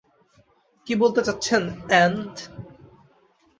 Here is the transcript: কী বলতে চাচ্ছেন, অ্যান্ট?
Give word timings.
কী 0.87 0.93
বলতে 0.95 1.21
চাচ্ছেন, 1.23 1.63
অ্যান্ট? 1.89 2.35